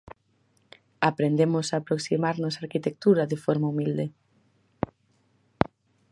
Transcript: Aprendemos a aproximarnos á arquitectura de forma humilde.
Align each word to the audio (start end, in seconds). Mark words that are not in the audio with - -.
Aprendemos 1.09 1.65
a 1.69 1.75
aproximarnos 1.81 2.53
á 2.55 2.59
arquitectura 2.65 3.23
de 3.31 3.37
forma 3.45 3.69
humilde. 3.71 4.05